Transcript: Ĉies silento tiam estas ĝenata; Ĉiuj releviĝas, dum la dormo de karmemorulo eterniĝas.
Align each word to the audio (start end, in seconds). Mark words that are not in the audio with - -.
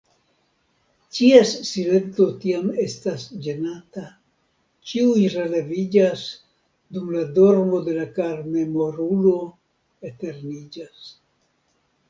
Ĉies 1.15 1.49
silento 1.71 2.25
tiam 2.45 2.69
estas 2.83 3.25
ĝenata; 3.47 4.05
Ĉiuj 4.91 5.25
releviĝas, 5.33 6.23
dum 6.97 7.11
la 7.17 7.21
dormo 7.35 7.83
de 7.89 8.07
karmemorulo 8.17 9.35
eterniĝas. 10.11 11.05